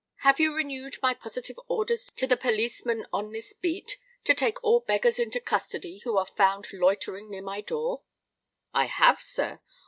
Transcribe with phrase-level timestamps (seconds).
[0.21, 4.79] Have you renewed my positive orders to the policeman on this beat to take all
[4.79, 8.01] beggars into custody who are found loitering near my door?"
[8.73, 9.59] "I have, sir.